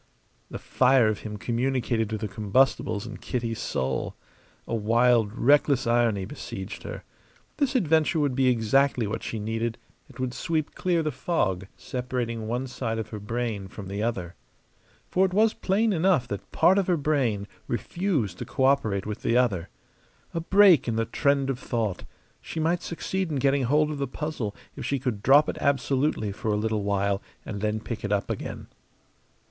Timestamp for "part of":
16.51-16.87